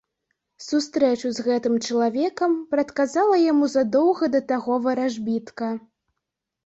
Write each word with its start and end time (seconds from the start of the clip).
Сустрэчу 0.67 1.29
з 1.39 1.43
гэтым 1.47 1.75
чалавекам 1.87 2.51
прадказала 2.73 3.35
яму 3.51 3.65
задоўга 3.75 4.33
да 4.37 4.41
таго 4.53 4.73
варажбітка. 4.87 5.69